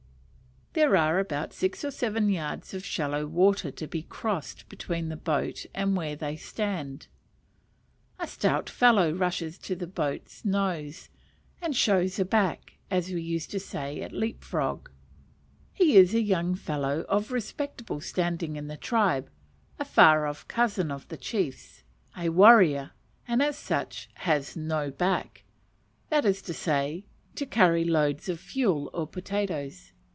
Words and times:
There 0.73 0.95
are 0.95 1.19
about 1.19 1.51
six 1.51 1.83
or 1.83 1.91
seven 1.91 2.29
yards 2.29 2.73
of 2.73 2.85
shallow 2.85 3.27
water 3.27 3.71
to 3.71 3.87
be 3.87 4.03
crossed 4.03 4.69
between 4.69 5.09
the 5.09 5.17
boat 5.17 5.65
and 5.75 5.97
where 5.97 6.15
they 6.15 6.37
stand. 6.37 7.07
A 8.17 8.25
stout 8.25 8.69
fellow 8.69 9.11
rushes 9.11 9.57
to 9.59 9.75
the 9.75 9.85
boat's 9.85 10.45
nose, 10.45 11.09
and 11.61 11.75
"shows 11.75 12.19
a 12.19 12.25
back," 12.25 12.77
as 12.89 13.09
we 13.11 13.21
used 13.21 13.51
to 13.51 13.59
say 13.59 14.01
at 14.01 14.13
leap 14.13 14.45
frog. 14.45 14.89
He 15.73 15.97
is 15.97 16.13
a 16.15 16.21
young 16.21 16.55
fellow 16.55 17.01
of 17.09 17.33
respectable 17.33 17.99
standing 17.99 18.55
in 18.55 18.67
the 18.69 18.77
tribe, 18.77 19.29
a 19.77 19.83
far 19.83 20.25
off 20.25 20.47
cousin 20.47 20.89
of 20.89 21.05
the 21.09 21.17
chief's, 21.17 21.83
a 22.17 22.29
warrior, 22.29 22.91
and 23.27 23.43
as 23.43 23.57
such 23.57 24.09
has 24.13 24.55
no 24.55 24.89
back: 24.89 25.43
that 26.07 26.23
is 26.23 26.41
to 26.43 26.53
say, 26.53 27.03
to 27.35 27.45
carry 27.45 27.83
loads 27.83 28.29
of 28.29 28.39
fuel 28.39 28.89
or 28.93 29.05
potatoes. 29.05 29.91